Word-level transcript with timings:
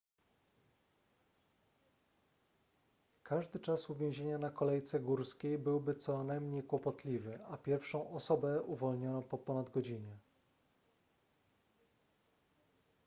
każdy 3.23 3.59
czas 3.59 3.89
uwięzienia 3.89 4.37
na 4.37 4.49
kolejce 4.49 4.99
górskiej 4.99 5.57
byłby 5.57 5.95
co 5.95 6.23
najmniej 6.23 6.63
kłopotliwy 6.63 7.39
a 7.45 7.57
pierwszą 7.57 8.11
osobę 8.13 8.61
uwolniono 8.63 9.21
po 9.21 9.37
ponad 9.37 9.69
godzinie 9.69 10.17